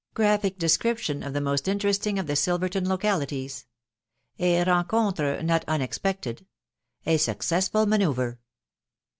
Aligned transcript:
GRAPHIC 0.15 0.57
DESCRIPTION 0.57 1.21
OF 1.21 1.31
THE 1.33 1.41
MOST 1.41 1.67
INTERESTING 1.67 2.17
OF 2.17 2.25
THE 2.25 2.33
6ILVERTOK 2.33 2.87
LOCALITIES. 2.87 3.67
A 4.39 4.63
RENCONTRE 4.63 5.43
HOT 5.47 5.63
UNEXTECTED.— 5.67 6.47
A 7.05 7.17
SUCCESSFUL 7.17 7.81
L. 7.81 7.85
MANCEUVRE. 7.85 8.39